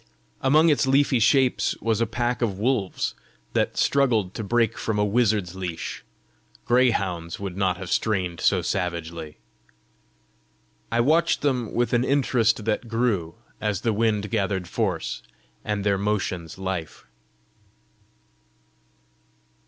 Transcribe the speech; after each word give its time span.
Among 0.41 0.69
its 0.69 0.87
leafy 0.87 1.19
shapes 1.19 1.77
was 1.79 2.01
a 2.01 2.07
pack 2.07 2.41
of 2.41 2.57
wolves 2.57 3.13
that 3.53 3.77
struggled 3.77 4.33
to 4.33 4.43
break 4.43 4.75
from 4.75 4.97
a 4.97 5.05
wizard's 5.05 5.53
leash: 5.53 6.03
greyhounds 6.65 7.39
would 7.39 7.55
not 7.55 7.77
have 7.77 7.91
strained 7.91 8.41
so 8.41 8.63
savagely! 8.63 9.37
I 10.91 11.01
watched 11.01 11.41
them 11.43 11.71
with 11.75 11.93
an 11.93 12.03
interest 12.03 12.65
that 12.65 12.87
grew 12.87 13.35
as 13.61 13.81
the 13.81 13.93
wind 13.93 14.31
gathered 14.31 14.67
force, 14.67 15.21
and 15.63 15.83
their 15.83 15.99
motions 15.99 16.57
life. 16.57 17.05